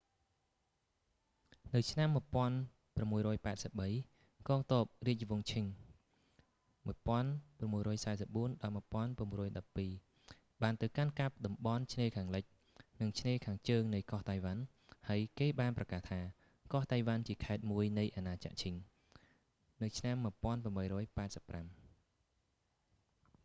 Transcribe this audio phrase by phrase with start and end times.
[1.75, 2.19] នៅឆ្នាំ 1683
[4.47, 5.65] កងទ័ពរាជវង្សឈិង
[6.85, 7.27] qing
[7.65, 8.65] 1644-1912
[10.61, 12.45] បានទៅកាន់កាប់តំបន់ឆ្នេរខាងលិច
[13.01, 14.61] និងឆ្នេរខាងជើងនៃកោះតៃវ៉ាន់
[15.09, 16.19] ហើយគេបានប្រកាសថា
[16.73, 18.85] កោះតៃវ៉ាន់ជាខេត្តមួយនៃអាណាចក្រឈិង qing
[19.79, 20.15] empire នៅឆ្នាំ
[21.03, 21.65] 1885